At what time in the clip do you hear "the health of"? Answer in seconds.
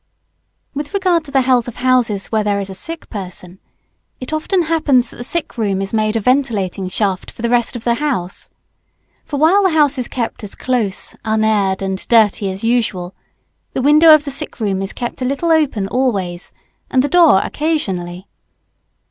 1.31-1.75